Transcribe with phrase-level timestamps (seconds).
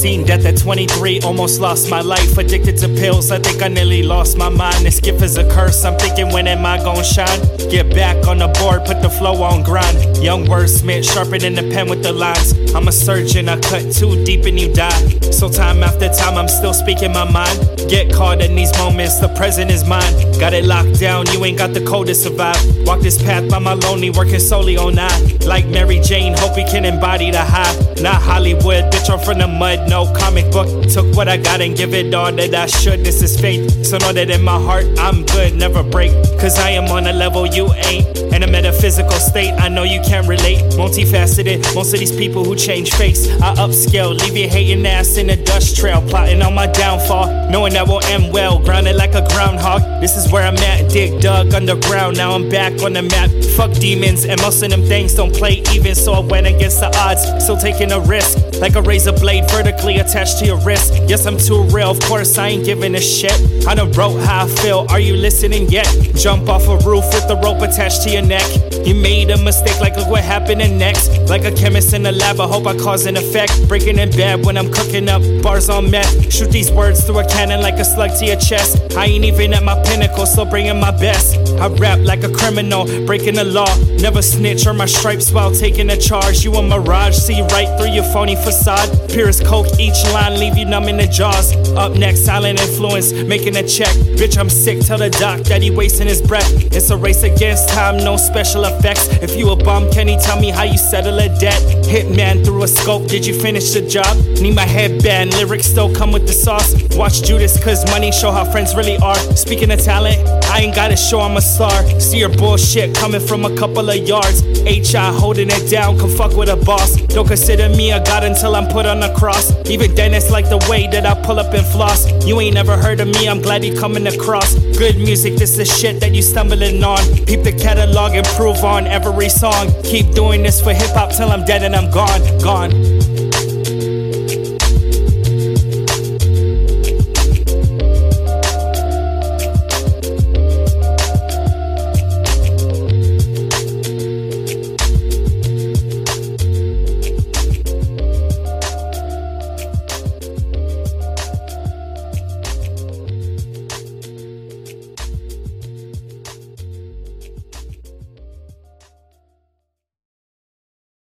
[0.00, 2.38] Seen death at 23, almost lost my life.
[2.38, 4.86] Addicted to pills, I think I nearly lost my mind.
[4.86, 7.38] This gift is a curse, I'm thinking when am I gonna shine?
[7.68, 10.16] Get back on the board, put the flow on grind.
[10.16, 12.54] Young wordsmith, sharpening the pen with the lines.
[12.74, 15.20] I'm a surgeon, I cut too deep and you die.
[15.30, 17.58] So time after time, I'm still speaking my mind.
[17.90, 20.14] Get caught in these moments, the present is mine.
[20.40, 22.56] Got it locked down, you ain't got the code to survive.
[22.86, 25.10] Walk this path by my lonely, working solely on I.
[25.44, 27.74] Like Mary Jane, hope we can embody the high.
[28.00, 30.68] Not Hollywood, bitch, I'm from the mud, no comic book.
[30.88, 33.00] Took what I got and give it all that I should.
[33.00, 36.12] This is fate, so know that in my heart, I'm good, never break.
[36.38, 38.06] Cause I am on a level you ain't.
[38.32, 40.62] In a metaphysical state, I know you can't relate.
[40.78, 45.28] Multifaceted, most of these people who change face, I upscale, leave your hating ass in
[45.30, 49.26] a dust trail, plotting on my downfall, knowing that will end well, grounded like a
[49.28, 49.82] groundhog.
[50.00, 53.30] This is where I'm at, dig dug underground, now I'm back on the map.
[53.56, 56.96] Fuck demons, and most of them things don't play even, so I went against the
[56.96, 59.48] odds, still taking a risk, like a razor blade
[59.80, 60.94] vertically attached to your wrist.
[61.08, 63.32] Yes, I'm too real, of course I ain't giving a shit.
[63.66, 65.86] I done wrote how I feel, are you listening yet?
[66.14, 68.44] Jump off a roof with the rope attached to your neck.
[68.84, 71.08] You made a mistake, like look what happened next.
[71.28, 73.68] Like a chemist in the lab, I hope I cause an effect.
[73.68, 76.32] Breaking in bed when I'm cooking up bars on meth.
[76.32, 78.96] Shoot these words through a cannon like a slug to your chest.
[78.96, 81.36] I ain't even at my pinnacle, still bringing my best.
[81.60, 83.72] I rap like a criminal, breaking the law.
[84.00, 86.44] Never snitch on my stripes while taking a charge.
[86.44, 88.88] You a mirage, see right through your phony facade.
[89.10, 91.54] Purest coke, each line leave you numb in the jaws.
[91.76, 93.94] Up next, silent influence, making a check.
[94.18, 96.50] Bitch, I'm sick, tell the doc that he wasting his breath.
[96.74, 99.08] It's a race against time, no special effects.
[99.22, 101.60] If you a bum, can he tell me how you settle a debt?
[101.84, 104.16] Hitman through a scope, did you finish the job?
[104.40, 106.74] Need my headband, lyrics still come with the sauce.
[106.96, 109.18] Watch Judas, cause money show how friends really are.
[109.36, 111.84] Speaking of talent, I ain't gotta show I'm a star.
[112.00, 114.42] See your bullshit coming from a couple of yards.
[114.62, 116.96] HI holding it down, come fuck with a boss.
[116.96, 119.52] Don't consider me a god until I'm put on a cross.
[119.66, 122.10] Even Dennis like the way that I pull up and floss.
[122.26, 124.54] You ain't never heard of me, I'm glad you coming across.
[124.54, 126.98] Good music, this is shit that you stumbling on.
[127.26, 129.72] Peep the catalog, improve on every song.
[129.84, 133.19] Keep doing this for hip hop till I'm dead and I'm gone, gone.